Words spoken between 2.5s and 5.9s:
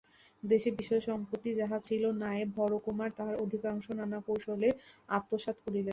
হরকুমার তাহার অধিকাংশ নানা কৌশলে আত্মসাৎ করিলেন।